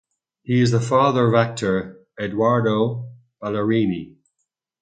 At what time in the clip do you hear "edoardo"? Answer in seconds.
2.19-3.11